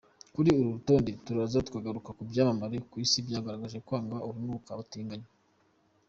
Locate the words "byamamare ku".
2.29-2.95